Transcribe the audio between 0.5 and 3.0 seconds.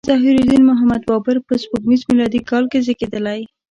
محمد بابر په سپوږمیز میلادي کال کې